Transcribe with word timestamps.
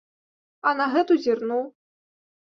А 0.69 0.71
на 0.79 0.87
гэту 0.95 1.17
зірнуў. 1.25 1.61